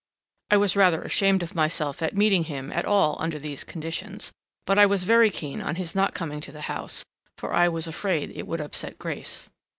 [0.49, 4.33] I was rather ashamed of myself at meeting him at all under these conditions,
[4.65, 7.05] but I was very keen on his not coming to the house
[7.37, 9.51] for I was afraid it would upset Grace.